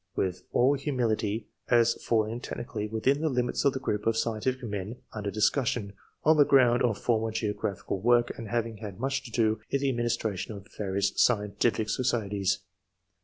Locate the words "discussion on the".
5.29-6.43